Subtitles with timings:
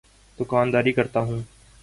[0.39, 1.41] دوکانداری کرتا ہوں۔